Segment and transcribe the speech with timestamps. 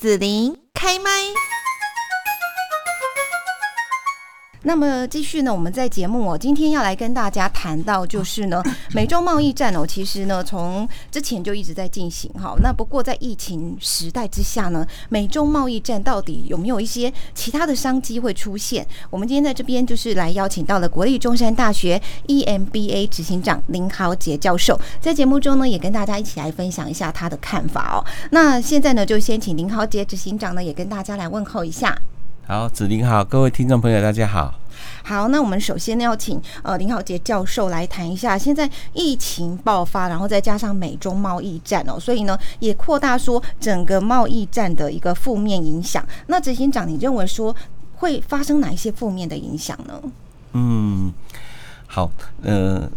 [0.00, 1.10] 子琳开麦。
[4.62, 8.62] 那么继续呢，我们在节目哦，今天要来跟大家谈到就是呢，
[8.92, 12.54] 美中贸易战哦，其实呢从之前就一直在进行哈。
[12.62, 18.86] 那不过在疫情时代之下呢，美中贸易战到底有没有一些其他的商机会出现？
[19.08, 28.04] 我们今天在这边就是来邀请到了国立中山大学 EMBA 执行长林豪杰教授，在节目中呢也跟大家一起来分享一下他的看法哦。
[28.30, 31.98] 那现在呢就先请林豪杰执行长呢也跟大家来问候一下。
[32.50, 34.52] 好，子林好，各位听众朋友，大家好。
[35.04, 46.04] 好，那我们首先呢要请呃林浩杰教授来谈一下，现在疫情爆发，然后再加上美中贸易战哦，所以呢也扩大说整个贸易战的一个负面影响。
[46.26, 47.54] 那执行长，你认为说
[47.98, 50.02] 会发生哪一些负面的影响呢？
[50.54, 51.12] 嗯，
[51.86, 52.10] 好，
[52.42, 52.90] 呃，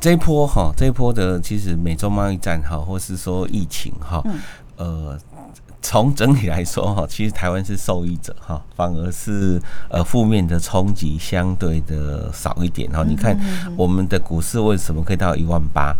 [0.00, 4.24] 这一波哈，这一波的其实美中贸易战哈，或是说疫情哈，
[4.78, 5.20] 呃。
[5.80, 13.04] 从整体来说哈，其实台湾是受益者哈，反而是呃负面的冲击相对的少一点哈。
[13.06, 13.38] 你看
[13.76, 15.94] 我们的股市为什么可以到一万八？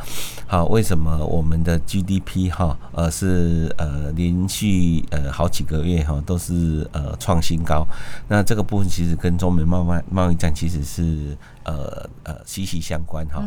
[0.47, 7.87] 好，为什么我们的 GDP 哈呃是呃连续呃好几个月哈都是呃创新高？
[8.29, 11.37] 那这个部分其实跟中美贸贸贸易战其实是。
[11.65, 13.43] 呃呃，息息相关哈。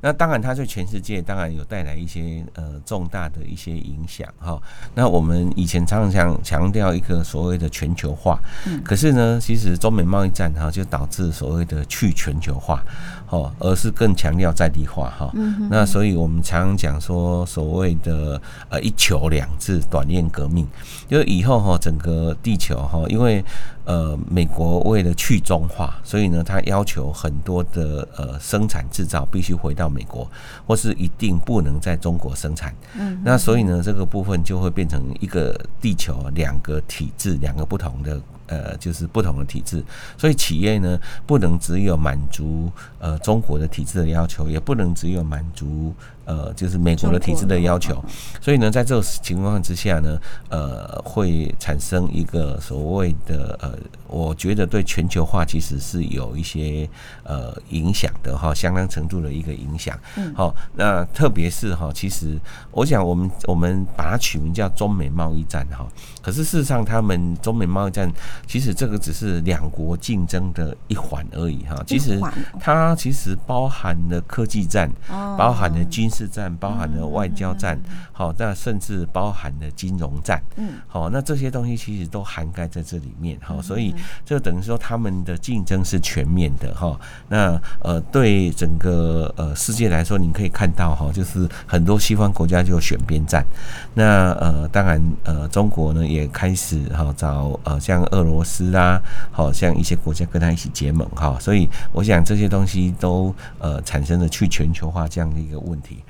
[0.00, 4.60] 那当然，它对全世界当然有带来一些呃重大的一些影响哈。
[4.94, 8.40] 那我们以前常常强强调一个所谓的全球化，
[8.82, 12.82] 可是呢，其实中美贸易战哈就导致所谓的去全球化，
[13.28, 15.30] 哦，而是更强调在地化哈。
[15.68, 20.66] 那所以我们常常讲说所谓的呃一球两制短链革命，
[21.06, 23.44] 就是以后哈整个地球哈，因为
[23.84, 27.57] 呃美国为了去中化，所以呢，它要求很多。
[27.64, 30.28] 的呃生产制造必须回到美国，
[30.66, 32.74] 或是一定不能在中国生产。
[32.98, 39.82] 嗯，那所以呢，这个部分就会变成一个地球两个体制，两个不同的呃，就是不同的体制。
[40.16, 45.94] 所以企业呢，不能只有满足呃中国的体制的要求，也不能只有满足。
[46.28, 48.04] 呃，就是美国的体制的要求，
[48.38, 53.72] 所以呢，在这种情况之下呢，呃，会产生一个所谓的呃，
[54.06, 56.86] 我觉得对全球化其实是有一些
[57.24, 59.98] 呃影响的哈，相当程度的一个影响。
[60.16, 62.38] 嗯，好，那特别是哈，其实
[62.72, 65.88] 我想我们我们把它取名叫中美贸易战哈，
[66.20, 68.06] 可是事实上，他们中美贸易战
[68.46, 72.20] 其实这个只是两国竞争的一环而已哈，其实
[72.60, 76.17] 它其实包含了科技战，包含了军事。
[76.18, 77.78] 市战包含了外交战，
[78.12, 86.98] 好，那甚至包含了金融战，嗯，好，那这些东西其实都涵盖在这里面，好，所以这等于说他们的竞争是全面的，哈，
[87.28, 93.46] 那呃，对整个呃世界来说，你可以看到，哈，就是很多西方国家就选边站，
[93.94, 99.00] 那呃，当然呃，中国呢也开始哈找呃像俄罗斯啦，
[99.30, 106.02] 好像一些国家跟他一起结盟，哈，所以我想这些东西都呃产生了去全球化这样的一个问题。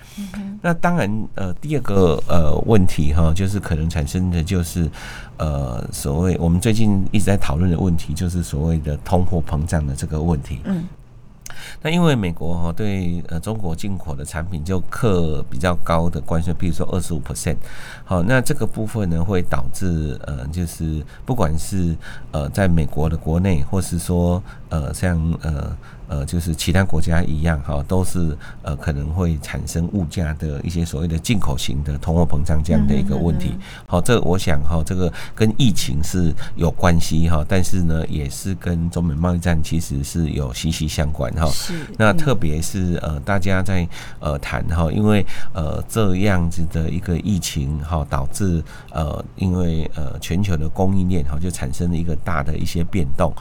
[0.61, 4.91] 那当然，呃，第二个呃问题哈，就是可能产生的就是，
[5.37, 10.61] 呃，所谓我们最近一直在讨论的问题，就是所谓的通货膨胀的这个问题。
[10.65, 10.89] 嗯。
[11.83, 17.57] 那因为美国哈对呃中国进口的产品就课比较高的关税，比如说二十五 percent，
[18.05, 21.97] 好，那这个部分呢会导致呃就是不管是
[22.33, 25.77] 呃在美国的国内，或是说呃像呃。
[26.09, 33.55] 呃，就是其他国家一样哈，都是呃可能会产生物价的一些所谓的进口型的通货膨胀这样的一个问题。
[33.87, 41.47] 好，这我想哈，这个跟疫情是有关系哈，但是呢，也是跟中美贸易战其实是有息息相关哈。
[41.51, 41.75] 是。
[41.99, 43.87] 那特别是呃，大家在
[44.19, 53.33] 呃谈哈，因为呃这样子的一个疫情哈，导致呃因为呃全球的供应链哈就产生了一个大的一些变动。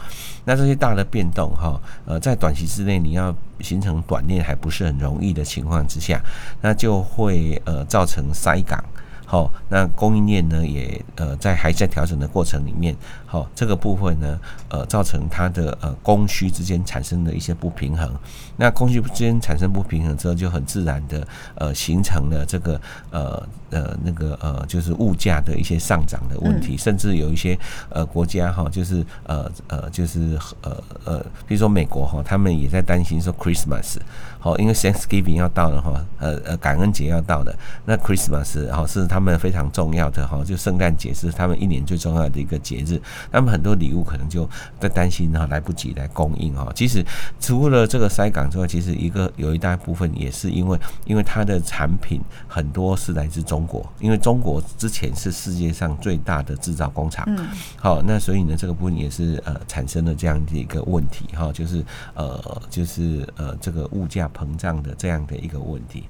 [0.44, 6.20] 那这些大的变动哈，呃在短期之内，你要形成短链还不是很容易的情况之下，
[6.60, 8.82] 那就会呃造成塞港。
[9.30, 18.10] 好，那供应链呢也呃在还在调整的过程里面，好这个部分呢呃造成它的呃供需之间产生的一些不平衡，
[18.56, 22.80] 那供需之间产生不平衡之后，就很自然的呃形成了这个
[23.10, 27.54] 呃呃那个呃就是物价的一些上涨的问题，甚至有一些
[27.90, 33.98] 呃国家哈就是呃呃就是呃呃比如说美国哈，他们也在担心说 Christmas。
[34.38, 37.54] 好，因为 Thanksgiving 要到了哈，呃呃，感恩节要到的，
[37.84, 43.02] 那 Christmas 好是他他们非常重要的哈，就圣诞节是他们一年最重要的一个节日，
[43.32, 44.48] 他们很多礼物可能就
[44.78, 46.70] 在担心哈来不及来供应哈。
[46.72, 47.04] 其实
[47.40, 57.44] 除了这个塞港之外，其实一个有一大部分也是因为因为它的产品很多是来自中国，因为中国之前是世界上最大的制造工厂，嗯，
[57.76, 66.04] 好，那所以呢这个部分也是呃产生了这样的一个问题哈，就是呃就是呃这个物价膨胀的这样的一个问题。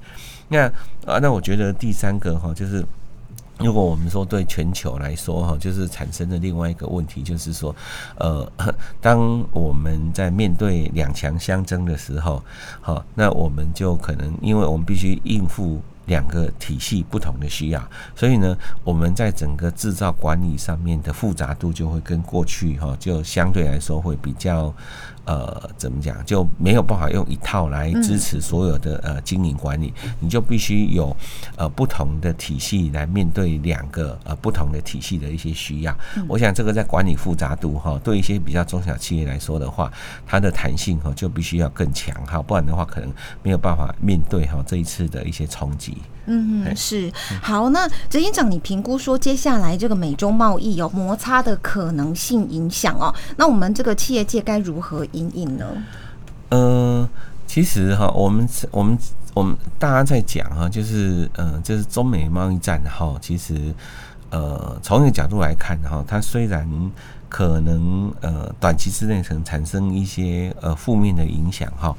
[0.49, 0.67] 那
[1.07, 2.85] 啊，那我觉得第三个哈，就是
[3.59, 7.75] 如果我们说对全球来说哈，就是产生的另外一个问题，就是说，
[8.17, 8.51] 呃，
[9.03, 12.43] 当我们在面对两强相争的时候，
[12.81, 24.75] 好，那我们就可能因为我们必须应付两个体系不同的需要，所以呢，我们在整个制造管理上面的复杂度就会跟过去哈，就相对来说会比较。
[25.29, 31.15] 呃，怎么讲就没有办法用一套来支持所有的呃经营管理，你就必须有
[31.55, 35.95] 呃不同的体系来面对两个呃不同的体系的一些需要。
[36.27, 39.93] 我想这个在管理复杂度哈，对一些比较中小企业来说的话，
[40.27, 43.13] 它的弹性哈就必须要更强哈，不然的话可能
[43.43, 45.98] 没有办法面对哈这一次的一些冲击。
[46.27, 47.11] 嗯，是
[47.43, 47.71] 好。
[47.71, 53.15] 那执行长，你评估说接下来这个美中贸易有摩擦的可能性影响哦？
[53.37, 55.67] 那我们这个企业界该如何应应呢？
[56.51, 57.09] 呃，
[57.47, 58.99] 其实哈，我们我们
[59.35, 63.75] 我们大家在讲哈，就是呃，就是中美贸易战哈，其实
[64.31, 66.69] 呃，从一个角度来看哈，它虽然。
[67.29, 71.95] 可能呃短期之内可能产生一些呃负面的影响哈，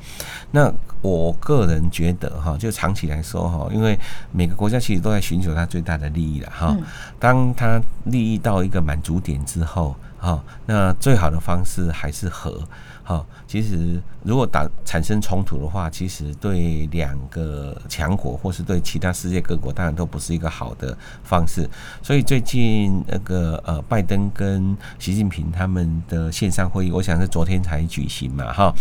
[0.51, 0.71] 那
[1.01, 3.97] 我个人觉得哈，就长期来说哈，因为
[4.31, 6.75] 每个国家其实都在寻求它最大的利益了哈，
[7.19, 12.61] 当它利益到一个满足点之后哈，那最好的方式还是和。
[13.09, 21.67] 好，其实如果打产生冲突的话，其实对两个强国或是对其他世界各国，当然都不是一个好的方式。
[22.03, 28.71] 所以最近那个呃，拜登跟习近平他们的线上会议，我想是昨天才举行嘛，哈。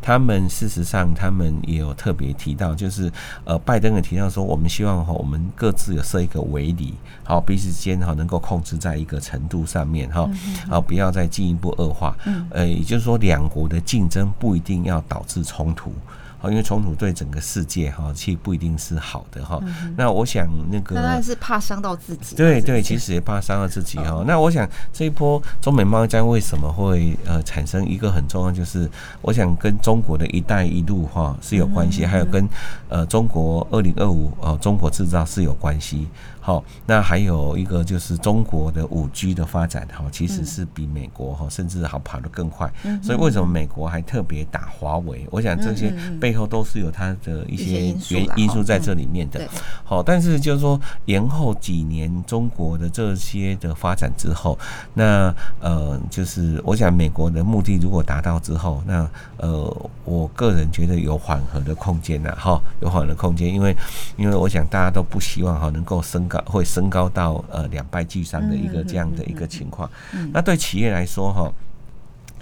[0.00, 3.12] 他们事实上他们也有特别提到，就是
[3.44, 10.26] 呃，拜登也提到说，我们希望哈，我们各自有设一个围篱，好，彼此间哈能够控制在一个程度上面哈，
[10.70, 12.16] 好，不要再进一步恶化。
[12.48, 13.73] 呃，也就是说两国的。
[13.74, 15.92] 的竞争不一定要导致冲突，
[16.38, 19.60] 好，因为冲突对整个世界哈，其实不一定是好的哈。
[19.96, 22.36] 那我想那个，当然是怕伤到自己。
[22.36, 24.22] 对对，其实也怕伤到自己哈。
[24.26, 28.88] 那我想这一波中美贸易战为什么会呃产生一个很重要，就是
[29.20, 32.48] 我想跟中国的一带一路哈是有关系，还有跟
[32.88, 36.06] 呃中国二零二五呃中国制造是有关系。
[36.46, 42.70] 好，那还有一个就是中国的五 G 的发展，哈，其实是比美国哈甚至好跑得更快。
[43.02, 45.26] 所以为什么美国还特别打华为？
[45.30, 49.48] 我想这些背后都是有它的一些原因素在这里面的。
[49.84, 54.58] 好，但是就是说延后几年中国的这些的发展之后，
[54.92, 59.08] 那呃，就是我想美国的目的如果达到之后，那
[59.38, 63.74] 呃，我个人觉得有缓和的空间呐，哈，有缓和的空间，因为
[64.18, 66.28] 因为我想大家都不希望哈能够升。
[66.42, 69.90] 会升高到呃两败俱伤的一个这样的一个情况。
[70.32, 71.52] 那对企业来说哈，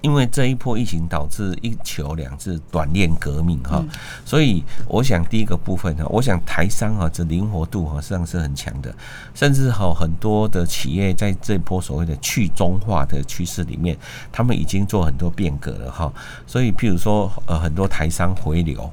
[0.00, 3.84] 因为这一波疫情导致一球两制短链革命哈，
[4.24, 8.94] 所以我想第一个部分呢，我想台商哈这灵活度哈实际上是很强的，
[9.34, 13.96] 甚至哈很多的企业在这一波所谓的去中化的趋势里面，
[14.32, 16.12] 他们已经做很多变革了哈。
[16.46, 18.90] 所以譬如说呃很多台商回流。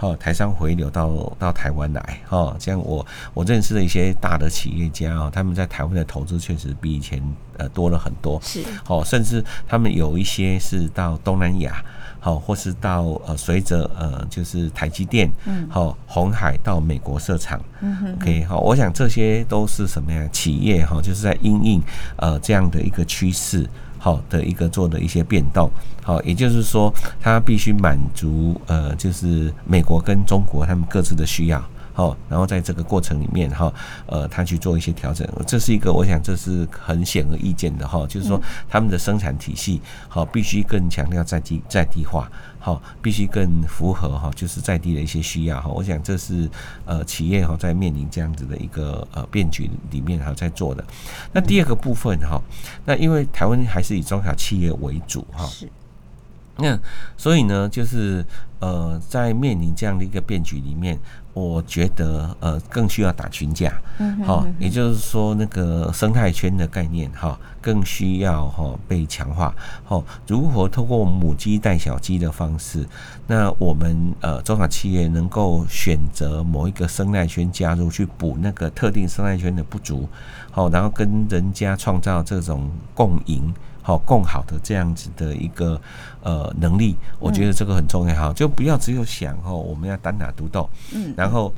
[0.00, 7.22] 好，台商回流到到台湾来，哈，像我我认识的一些大的企业家啊，他们在台湾的投资确实比以前
[7.58, 11.84] 呃多了很多，是，好，甚至他们有一些是到东南亚，
[12.18, 20.26] 好，或是到呃随着呃就是台积电，嗯，好，红海到美国设厂，嗯哼，OK，好，我想这些都是什么呀？
[20.32, 21.82] 企业哈，就是在因应
[22.16, 23.68] 呃这样的一个趋势。
[24.02, 25.70] 好的一个做的一些变动，
[26.02, 26.90] 好，也就是说，
[27.20, 33.70] 它必须满足呃，就是美国跟中国他们各自的需要，好，然后在这个过程里面哈，
[34.06, 38.40] 呃，他去做一些调整，这是一个我想这是很显而易见的哈，就是说
[38.70, 42.26] 他们的生产体系好，必须更强调在地在地化。
[42.62, 45.68] 好，必须更符合哈，就是在地的一些需要哈。
[45.68, 46.48] 我想这是
[46.84, 50.84] 呃企业哈在面临这样子的一个呃变局里面哈在做的。
[51.32, 52.38] 那第二个部分哈，
[52.84, 55.46] 那因为台湾还是以中小企业为主哈。
[55.46, 55.66] 是。
[56.62, 56.78] 那
[57.16, 58.22] 所以呢，就是
[58.58, 61.00] 呃在面临这样的一个变局里面，
[61.32, 63.72] 我觉得呃更需要打群架，
[64.26, 69.54] 好，也就是说那个生态圈的概念哈，更需要哈被强化。
[69.84, 72.84] 好，如何通过母鸡带小鸡的方式，
[73.28, 80.08] 那我们呃中小企业能够选择某一个生态圈加入，去补那个特定生态圈的不足，
[80.50, 83.54] 好，然后跟人家创造这种共赢。
[83.82, 85.80] 好，更好的这样子的一个
[86.22, 88.14] 呃能力，我觉得这个很重要。
[88.14, 91.52] 哈，就不要只有想哦，我们要单打独斗，嗯，然后。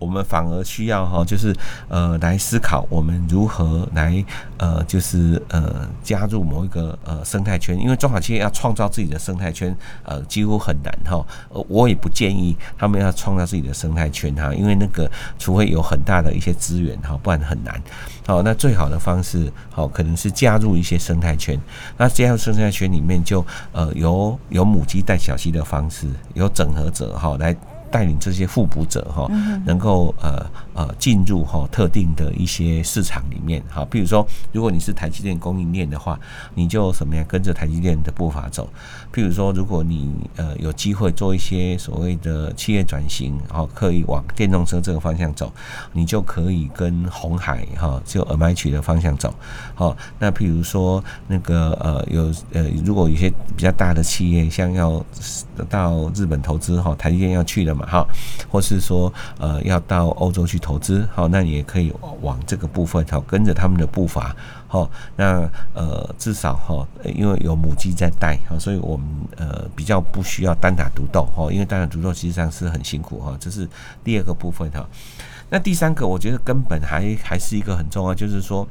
[0.00, 1.54] 我们反而需要哈，就是
[1.88, 4.24] 呃来思考我们如何来
[4.56, 11.24] 呃，就是呃加入某一个呃生态圈，因为中小企业要创造自己的生态圈，呃几乎很难哈。
[11.68, 17.80] 我也不建议他们要创造自己的生态圈哈，因为那个除非有很大的一些资源哈，不然很难。
[18.26, 21.60] 好，那最好的方式好可能是加入一些生态圈，
[21.98, 27.54] 那加入生态圈里面就呃有有母鸡带小鸡的方式，有整合者哈来。
[27.90, 29.26] 带领这些互补者哈，
[29.66, 30.44] 能够呃
[30.80, 36.18] 呃进入哈特定的一些市场里面哈，比如说，如果你是台积电供应链的话，
[36.54, 38.66] 你就什么样跟着台积电的步伐走。
[39.12, 45.52] 譬如说，如果你呃有机会做一些所谓的企业转型，然后可以往电动车这个方向走，
[45.92, 49.34] 你就可以跟红海哈就 M H 的方向走。
[49.74, 55.04] 好，那譬如说那个呃有呃如果有些比较大的企业，像要
[55.68, 57.86] 到日本投资哈，台积电要去的嘛。
[57.86, 58.08] 好，
[58.48, 64.34] 或是说呃要到欧洲去投资，好，那你也可以往这个部分，好跟着他们的步伐，
[64.66, 73.68] 好，那呃至少哈，因为有母鸡在带，好，所以我们呃比较不需要单打独斗，哈，因为单打独斗实际上是很辛苦哈，这是
[74.02, 74.86] 第二个部分哈。
[75.48, 78.66] 那第三个，我觉得根本还还是一个很重要，就是说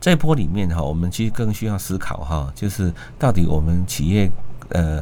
[0.00, 4.30] 这一波里面哈，我们其实更需要思考哈，就是到底我们企业。
[4.70, 5.00] 呃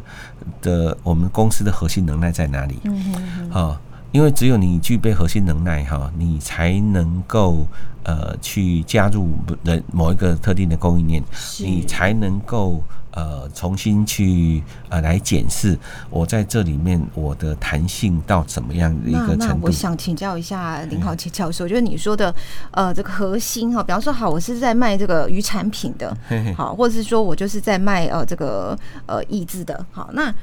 [0.60, 2.78] 的，我们公司的核心能耐在哪里？
[2.84, 3.80] 嗯好，
[4.14, 7.66] 因为只有你具备核心能耐哈，你才能够
[8.04, 9.28] 呃去加入
[9.64, 11.22] 人某一个特定的供应链，
[11.58, 12.80] 你才能够。
[13.16, 15.78] 呃，重新去呃来检视
[16.10, 19.66] 我在这里面我的弹性到怎么样的一个程度？
[19.66, 22.34] 我想请教一下林浩杰教授，就是你说的
[22.72, 26.12] 呃这个核心哈，比方说好，我是在卖这个鱼产品的，
[26.56, 30.34] 好，或者是说我就是在卖呃这个呃椅子的，好，那。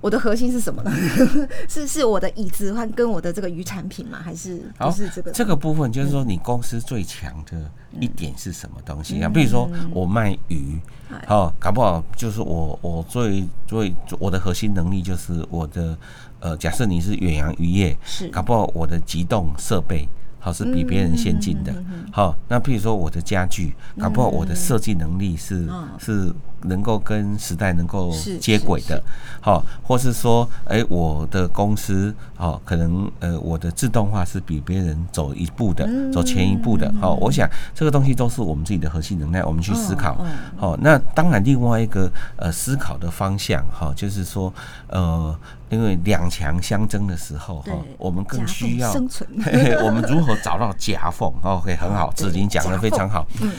[0.00, 0.92] 我的核心是什么呢？
[1.68, 4.20] 是是我的椅子和跟我的这个鱼产品吗？
[4.22, 5.30] 还是不是这个？
[5.32, 9.28] 这个部分就是说，你公司最强的一点是什么东西啊？
[9.28, 10.78] 比如说我卖鱼，
[11.26, 15.96] 好，搞不好就是我我最最我的核心能力就是我的
[16.40, 20.06] 呃，假设你是远洋渔业，是搞不好我的机动设备。
[20.46, 21.74] 好是比别人先进的，
[22.12, 29.02] 好，那譬如说我的家具，搞不好我的设计能力是是能够跟时代能够接轨的，
[29.40, 40.24] 好，或是说，哎，我的公司，好，可能呃我的自动化是比别人走一步的，走前一步的，好，我想这个东西都是我们自己的核心能耐，我们去思考，
[40.56, 44.54] 好，那当然另外一个呃思考的方向，哈，就是说，
[44.86, 45.36] 呃。
[45.68, 49.28] 因为两强相争的时候，哈，我们更需要生存。
[49.84, 53.26] 我们如何找到夹缝？OK，很好，子林讲的非常好。
[53.40, 53.52] 嗯，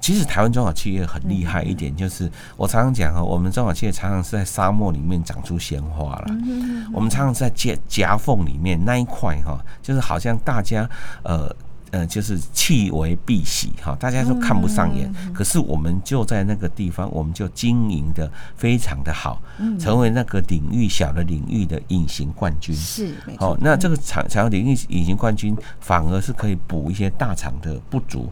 [0.00, 6.26] 其实台湾中小企业很厉害一点，就是我常常讲哈，我们中小企业常常是在沙漠里面长出鲜花了。
[6.28, 10.88] 嗯我们常常在夹夹缝里面那一块哈，就是好像大家
[11.22, 11.54] 呃。
[11.90, 15.12] 呃，就是弃为必喜哈，大家都看不上眼。
[15.32, 19.40] 可是我们就在那个地方，我们就经营的非常的好，
[19.78, 22.74] 成为那个领域小的领域的隐形冠军。
[22.74, 28.30] 是，好，那这个厂厂领域隐形冠军，反而是可以补一些大厂的不足。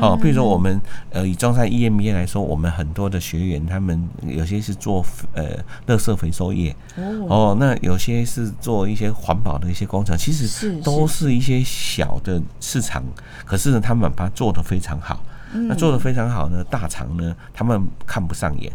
[0.00, 5.44] 好，比如说我们呃以中山 EMBA 来说，我们很多的学员，他们有些是做呃
[5.86, 6.74] 垃圾回收业，
[7.28, 13.04] 哦，那有些是做一些环保的一些工程，其实都是一些小的市场，
[13.44, 15.22] 可是呢，他们把它做得非常好，
[15.52, 18.72] 那做得非常好呢，大厂呢他们看不上眼。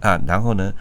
[0.00, 0.72] 啊，然后呢。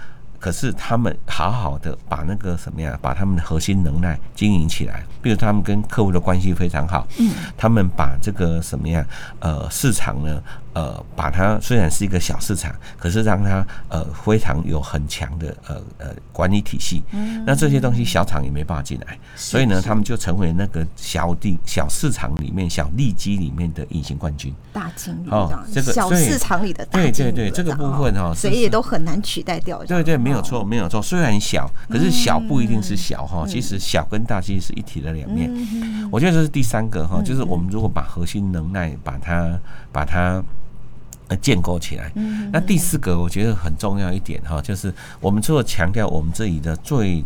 [0.41, 9.05] 可是他们好好的把那个什么呀，把他们的核心能耐经营起来，比如他们跟客户的关系非常好，嗯，他们把这个什么呀，
[9.39, 10.41] 呃，市场呢。
[10.73, 17.03] 呃，把它虽然是一个小市场，可是让它呃非常有很强的呃呃管理体系。
[17.11, 24.53] 嗯，那这些东西小厂也没办法进来，所以呢，他们就成为那个小地小市场里面小利基里面的隐形冠军。
[24.71, 29.83] 大经理哦，这个小市场里的大对对对，这个部分哈，谁也都很难取代掉。
[29.83, 31.01] 对对，没有错，没有错。
[31.01, 35.51] 虽然小，可是小不一定是小哈，其实小跟大其实是一体的两面。
[36.09, 39.59] 我觉得这是第三个哈，就是我们如果把核心能耐把它
[39.91, 40.41] 把它。
[41.37, 42.11] 建构起来。
[42.51, 47.23] 那第四个，我觉得很重要一点哈，就是我们除了强调我们这里的最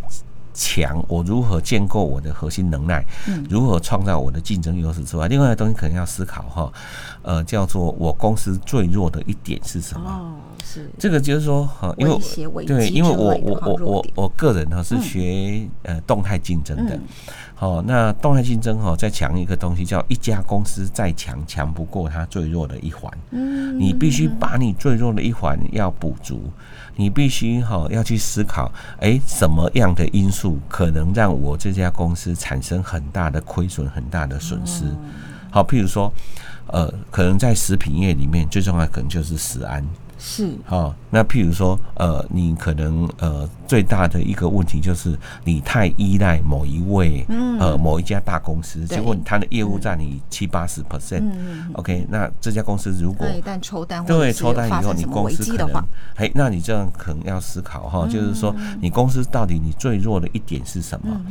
[0.55, 3.05] 强，我如何建构我的核心能耐，
[3.49, 6.73] 如何创造我的竞争优势之外，另外的东西可能要思考哈，
[7.21, 10.09] 呃，叫做我公司最弱的一点是什么？
[10.09, 10.33] 哦，
[10.63, 10.89] 是。
[10.97, 16.97] 这个就是说哈，因为对，因为我我我我我个人呢是学呃动态竞争的。
[17.57, 23.09] 好，那动态竞争哈，再强一个东西叫一家公司再强，强不过它最弱的一环。
[23.31, 26.41] 嗯，你必须把你最弱的一环要补足，
[26.95, 34.85] 你必须哈要去思考，诶，什么样的因素可能让我这家公司产生很大的亏损、很大的损失？
[35.51, 36.11] 好，譬如说，
[36.67, 39.85] 呃，可能在食品业里面最重要可能就是食安。
[40.27, 47.23] 是，好，那譬如说，呃，你可能呃最大的一个问题就是你太依赖某一位，
[47.59, 55.83] 呃，某一家大公司，结果他的业务占你七八十 percent，OK，那这家公司如果一旦抽单，对，抽单以后你公司可能，
[56.15, 61.21] 哎，那你这样可能要思考哈，就是说你公司到底你最弱的一点是什么？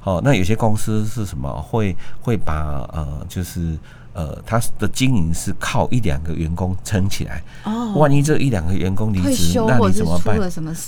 [0.00, 3.76] 好，那有些公司是什么会会把呃就是。
[4.18, 7.40] 呃，他的经营是靠一两个员工撑起来。
[7.62, 10.36] 哦，万一这一两个员工离职，那你怎么办？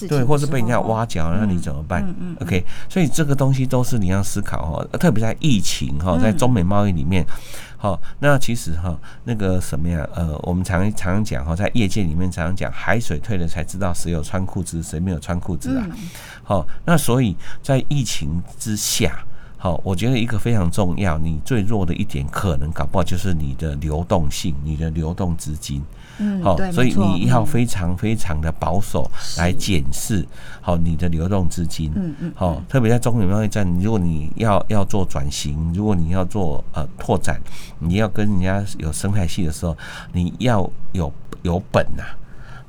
[0.08, 2.02] 对，或是被人家挖角，那你怎么办？
[2.02, 2.37] 嗯嗯。
[2.40, 7.25] OK，所以这个东西都是你要思考哈，特别在疫情哈，在中美贸易里面，
[7.76, 10.04] 好，那其实哈，那个什么呀？
[10.12, 15.87] 呃，我们常常常讲哈，在业界里面常常讲，海水退了才知道谁有穿裤子，谁没有穿裤子啊。
[16.42, 19.25] 好，那所以在疫情之下。
[19.62, 25.83] 好，我觉得一个非常重要，你最弱的一点，可能搞不好就是你的流动性，你的流动资金。
[26.17, 30.26] 嗯，好，所以你要非常非常的保守来检视
[30.62, 31.93] 好你的流动资金。
[31.95, 37.38] 嗯嗯，好，特别在中美贸易战，如果你要要做转型，如果你要做呃拓展，
[37.79, 39.76] 你要跟人家有生态系的时候，
[40.14, 41.12] 你要有
[41.43, 42.02] 有本呐。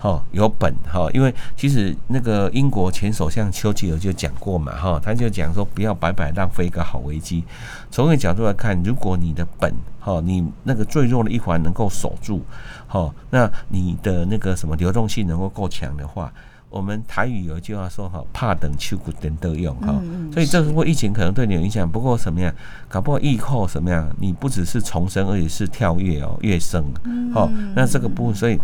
[0.02, 7.44] 哈，有本哈，因为其实那个英国前首相丘吉尔就讲过嘛，哈，他就讲说不要白白浪费一个好危机。
[7.92, 12.42] 从一个角度来看，如果你的本哈，你那个最弱的一环能够守住，
[12.88, 16.34] 哈，那你的那个什么流动性能够够强的话，
[16.72, 20.02] 我们台语有一句话说哈，怕等秋谷等都用哈，
[20.34, 22.52] 所以这波疫情可能对你有影响，不过什么呀，
[22.90, 26.84] 搞不好疫后什么呀，你不只是重生，而且是跳跃哦，跃升，
[27.32, 28.60] 好，那这个部分所以。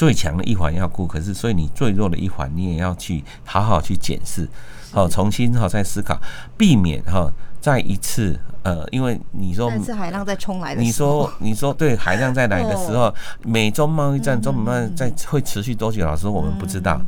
[0.00, 4.48] 最强的一环要顾，可是所以你最弱的一环，你也要去好好去检视，
[4.92, 6.18] 好重新哈再思考，
[6.56, 7.30] 避免哈
[7.60, 13.14] 再一次呃，因为你说是海浪在冲来的，你说你说对海浪再来的时候，
[13.44, 16.02] 美中贸易战、中美贸易战会持续多久？
[16.02, 16.98] 老师我们不知道。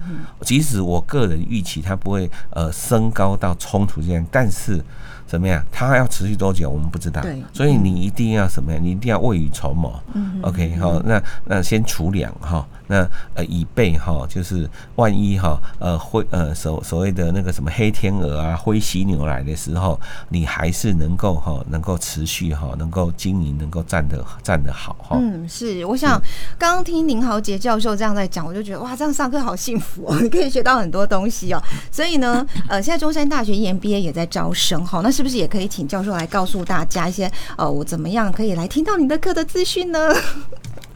[0.42, 4.84] 即使我个人预期它不会呃升高到冲突这样，但是。
[5.32, 5.64] 怎么样？
[5.72, 6.68] 它要持续多久？
[6.68, 7.22] 我们不知道。
[7.22, 8.78] 对，所以你一定要什么呀？
[8.78, 9.90] 你一定要未雨绸缪。
[10.12, 25.16] 嗯，OK，好，那那先储粮哈，那呃以备哈，就是万一哈呃灰呃所所谓的那个什么黑天鹅啊、灰犀牛来的时候，你还是能够哈能够持续哈能够经营，能够站得站得好哈。
[25.18, 25.82] 嗯，是。
[25.86, 26.20] 我想
[26.58, 31.62] 刚刚听林豪杰教授这样在讲，我就觉得哇，这样上课好幸福哦， 你可以学到很多东西哦。
[31.90, 35.21] 所以呢，呃，现在中山大学 EMBA 也在招生哈，那是。
[35.22, 40.12] 是不是也可以请教授来告诉大家一些呃，我怎么样可以来听到你的课的资讯呢？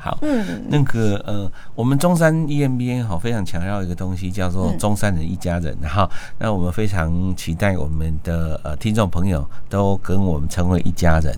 [0.06, 6.08] 好，嗯，那个呃，我们中山 EMBA 哈，非常强调一个东西，叫做中山人一家人哈。
[6.38, 11.36] 那我们非常期待我们的呃听众朋友都跟我们成为一家人。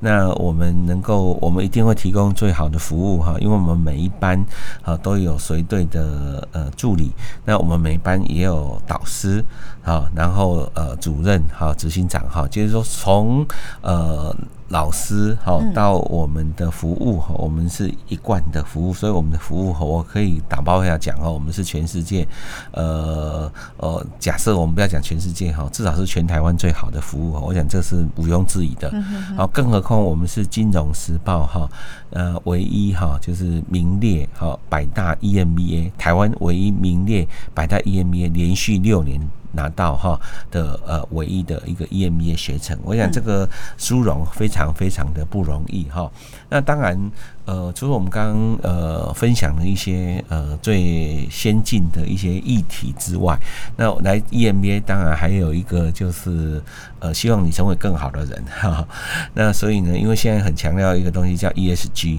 [0.00, 4.42] 那我们能够，我们一定会提供最好的服务哈，因为我们每一班
[4.82, 7.10] 啊都有随队的呃助理，
[7.44, 9.44] 那我们每班也有导师
[9.84, 13.46] 啊，然后呃主任哈、执行长哈，就是说从
[13.82, 14.34] 呃。
[14.68, 22.26] 老师哈，到我们的服务哈，我们是一贯的服务，所以我们的服务哈，我可以打包一下讲哈，我们是全世界，
[22.72, 28.92] 呃呃，假设我们不要讲全世界哈，至少是全台湾最好的服务哈，我想这是毋庸置疑的。
[29.36, 31.70] 好，更何况我们是金融时报哈，
[32.10, 39.20] 呃，唯一哈就是名列哈百大 EMBA，台湾唯一名列百大 EMBA 连续六年。
[39.56, 40.20] 拿到哈
[40.52, 46.08] 的呃唯一的一个 EMBA 学程，我想这个殊荣非常非常的不容易哈。
[46.48, 47.10] 那当然。
[47.46, 53.38] 呃，除了我们刚刚呃分享的一些呃最先进的一些议题之外，
[53.76, 56.60] 那来 EMBA 当然还有一个就是
[57.00, 58.86] 呃希望你成为更好的人哈。
[59.34, 62.18] 那所以呢，因为现在很强调一个东西叫 ESG，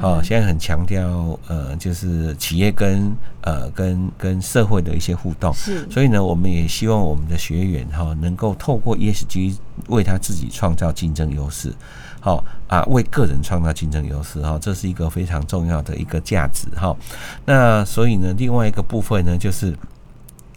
[0.00, 5.88] 哦，现在很强调呃就是企业跟呃跟跟社会的一些互动，是。
[5.90, 9.56] 所以呢，我们也希望我们的学员哈能够透过 ESG
[9.88, 11.72] 为他自己创造竞争优势。
[12.20, 16.96] 好啊，为个人创造竞争优势哈，这是一个非常重要的一个价值哈。
[17.44, 19.76] 那所以呢，另外一个部分呢，就是。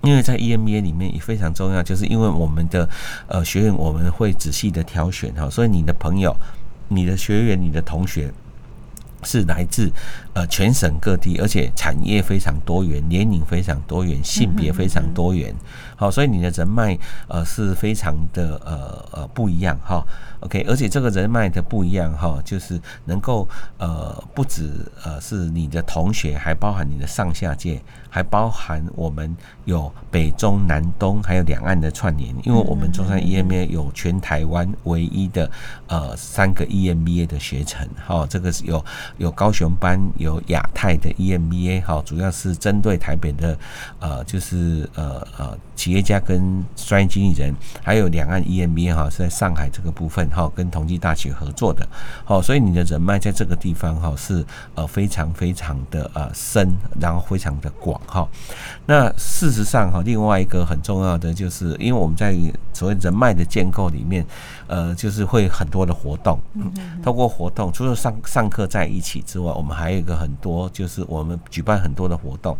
[0.06, 2.88] 因为在 EMBA 里面也非常重要，就是因为我们的
[3.28, 6.36] 呃学员我们会仔细的挑选哈，所以你的朋友、
[6.88, 8.32] 你的学员、你的同学。
[9.24, 9.92] 是来自
[10.34, 15.52] 呃全省各地，而且产业非常多元，年龄非常多元，性别非常多元。
[15.96, 16.96] 好，所以你的人脉
[17.28, 20.06] 呃是非常的呃呃不一样哈。
[20.46, 24.72] OK，而且这个人脉的不一样哈，就是能够呃不止
[25.04, 35.50] 呃是你的同学，还包含你的上下届，还包含我们有北中南东还有两岸的串联，因为我们中山 EMBA 有全台湾唯一的
[35.88, 37.88] 呃三个 EMBA 的学程。
[38.08, 38.84] 哈，这个是有。
[39.18, 43.58] 有高雄班，有亚太的 EMBA，哈，主要是针对台北的，
[44.00, 51.88] 呃，就是呃呃企业家跟专业经理人，还有两岸 EMBA，哈，是在上海这个部分，哈，跟同济大学合作的，
[52.26, 54.46] 好，所以你的人脉在这个地方，哈，是
[54.76, 58.28] 呃非常非常的呃深，然后非常的广，哈。
[58.86, 62.36] 那事实上，哈，另外一个很重要的就是，因为我们在
[62.74, 64.26] 所谓人脉的建构里面，
[64.68, 66.72] 呃，就是会很多的活动，嗯，
[67.02, 72.58] 通过活动，除了上上课在一起之外，我们还有一个很多，就是我们举办很多的活动。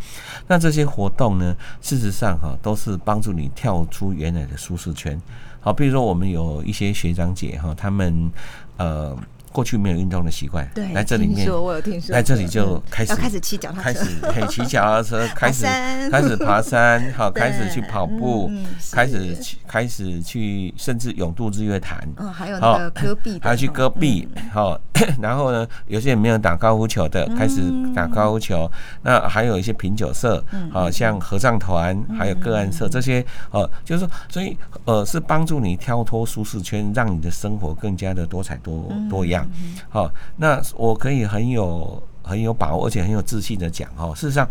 [0.48, 5.22] 那这些活动呢，事实上哈，都是帮助你跳出原来的舒适圈。
[5.66, 8.32] 好，比如说我们有一些学长姐哈，他们
[8.78, 9.18] 呃。
[9.56, 15.66] 过去没有运动的习惯，对，来这里面，我有听说，来这里就开始要开始骑脚踏车，开始可以骑脚踏车， 开始
[16.12, 18.52] 开始爬山， 好，开始去跑步，
[18.92, 24.78] 开始去开始去，甚至永渡日月潭，哦，还有那个戈壁，还要去戈壁，好，
[25.22, 27.62] 然后呢，有些人没有打高尔夫球的，开始
[27.96, 28.70] 打高尔夫球，
[29.04, 39.45] 那还有一些品酒社，好像合唱团，还有个案社，这些，呃，就是说，所以，呃，是帮助你跳脱舒适圈，让你的生活更加的多彩多多样。
[39.90, 44.14] 好，那我可以很有很有把握，而且很有自信的讲哦。
[44.16, 44.48] 事实上，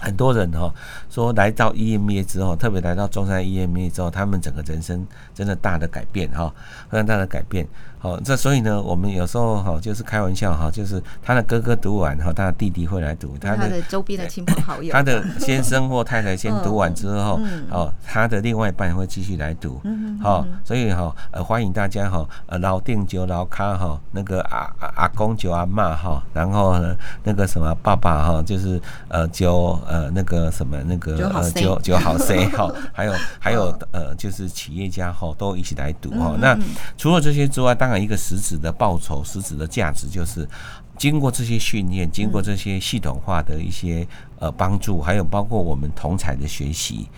[0.00, 0.72] 很多人哈
[1.10, 6.52] 说来到 EMA 之后，特别来到中山 EMA 之后，他们整个人生真的大的改变哈，
[6.90, 7.66] 非常大的改变。
[8.02, 17.38] 好，这所以呢，我们有时候哈就是开玩笑哈，就是他的哥哥读完哈，他的弟弟会来读，他的周边的亲朋好友， 他的先生或太太先读完之后，
[17.70, 19.78] 哦，他的另外一半会继续来读，
[20.22, 36.34] 好，所以哈呃欢迎大家哈呃老定酒老卡哈那个阿阿公酒阿妈哈，然后呢那个什么爸爸哈就是呃酒呃那个什么那个呃酒酒好 C 哈，还有还有呃就是企业家哈都一起来读哈。
[36.40, 36.58] 那
[36.96, 40.46] 除了这些之外，当一个实质的报酬，实质的价值，就是
[40.98, 44.06] 经过这些训练，经过这些系统化的一些
[44.38, 47.08] 呃帮助，还有包括我们同才的学习。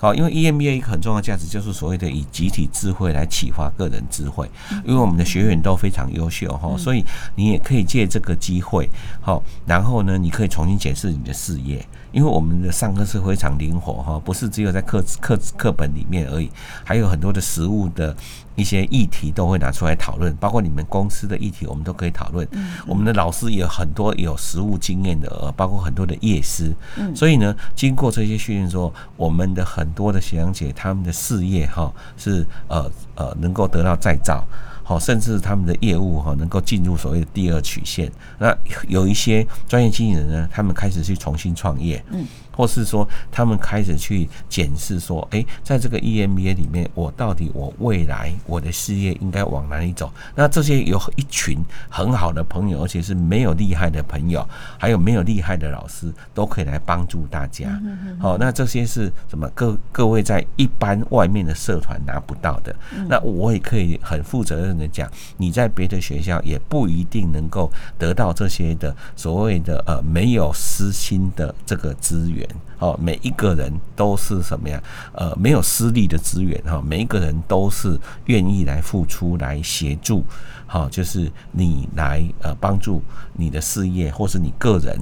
[0.00, 4.50] 好，因为 EMBA 一个很重要的价值就是所谓的以集体智慧来启发个人智慧。
[4.82, 7.04] 因为我们的学员都非常优秀哈，所以
[7.36, 8.88] 你也可以借这个机会，
[9.20, 11.86] 好，然后呢，你可以重新检视你的事业。
[12.12, 16.50] 因为我们的上课是非常灵活哈，不是只有在课课课本里面而已，
[16.82, 18.16] 还有很多的实物的
[18.56, 22.44] 一些议题都会拿出来讨论，包括你们公司的议题，我们都可以讨论。
[22.84, 26.74] 我们的老师也有很多有实务经验的，包括很多的业师。
[27.14, 34.44] 所以呢，经过这些训练之后，我们的很多的学长姐他们的事业哈是呃呃能够得到再造。
[34.82, 38.10] 好，甚至他们的业务哈能够进入所谓的第二曲线。
[38.40, 38.52] 那
[38.88, 42.04] 有一些专业经理人呢，他们开始去重新创业。
[42.10, 42.26] 嗯。
[42.56, 50.12] 或是说，他们开始去检视说，哎，在这个 EMBA 里面，我到底我未来我的事业应该往哪里走？
[50.34, 51.58] 那这些有一群
[51.88, 54.46] 很好的朋友，而且是没有厉害的朋友，
[54.78, 57.80] 还有没有厉害的老师，都可以来帮助大家。
[58.18, 59.48] 好，那这些是什么？
[59.54, 62.74] 各各位在一般外面的社团拿不到的。
[63.08, 72.39] 那我也可以很负责任的讲，你在别的学校也不一定能够得到这些的所谓的呃没有私心的这个资源。
[72.78, 74.82] 哦，每一个人都是什么呀？
[75.12, 80.24] 呃，没有私利的资源哈，每一个人都是愿意来付出、来协助，
[80.66, 83.02] 好，就是你来呃帮助
[83.34, 84.98] 你的事业，或是你个人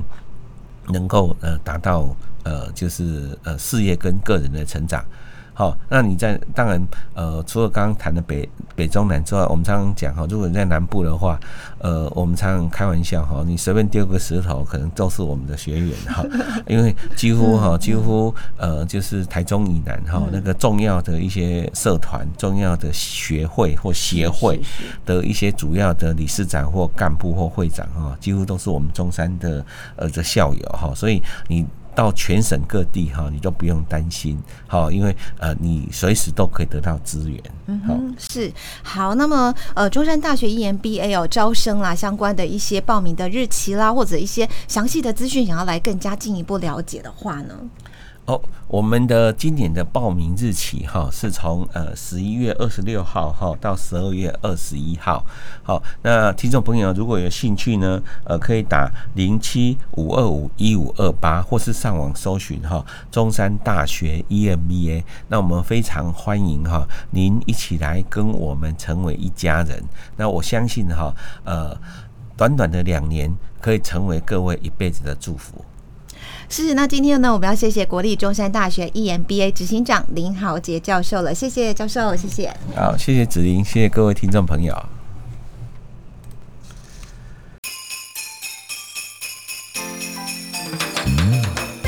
[0.88, 5.05] 能够呃达到呃就是呃事业跟个人的成长。
[5.58, 6.80] 好，那你在当然，
[7.14, 11.36] 呃，除了刚刚谈的北北中南之外，我们常常讲哈，如果你在南部的话，
[11.78, 16.24] 呃，我们常常开玩笑哈，你随便丢个石头，可能都是我们的学员哈，
[16.68, 24.60] 因为几乎哈，几乎呃，就是台中以南哈，那个重要的一些社团、重要的学会或协会
[25.04, 29.66] 的一些主要的理事长或干部或会长哈，几乎都是我们中山的
[29.96, 31.66] 呃的校友哈，所以你。
[31.98, 37.42] 到全省各地哈，你都不用担心，好，因为呃，你随时都可以得到资源。
[37.66, 38.52] 嗯哼，是
[38.84, 39.16] 好。
[39.16, 47.56] 那么呃，中山大学 EMBA 哦，招生啦，相关的一些报名的日期啦，或者一些详细的资讯，想要来更加进一步了解的话呢？
[48.28, 55.24] 哦，我们的今年的报名日期哈，是从呃十一月二十六号哈到十二月二十一号。
[55.62, 65.02] 好，那听众朋友如果有兴趣呢，呃，可以打零七五二五一五二八，或是上网搜寻哈中山大学 EMBA。
[65.28, 69.82] 那我们非常欢迎哈您一起来跟我们成为一家人。
[70.18, 71.14] 那我相信哈，
[71.44, 71.74] 呃，
[72.36, 75.64] 短短的两年可以成为各位一辈子的祝福。
[76.48, 82.54] 是，那今天呢，我们要谢谢国立中山大学 EMBA 执行长林豪杰教授了，谢谢教授，谢谢。
[82.74, 84.97] 好，谢谢子玲，谢谢各位听众朋友。